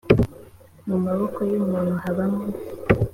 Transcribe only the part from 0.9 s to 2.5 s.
maboko y umuntu habamo